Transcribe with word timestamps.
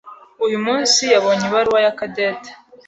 Uyu 0.45 0.57
munsi 0.65 1.01
yabonye 1.13 1.43
ibaruwa 1.49 1.79
ya 1.85 1.91
Cadette. 1.97 2.49